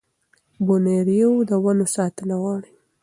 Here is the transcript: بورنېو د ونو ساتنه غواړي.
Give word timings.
بورنېو 0.65 1.31
د 1.49 1.51
ونو 1.63 1.85
ساتنه 1.95 2.35
غواړي. 2.41 2.71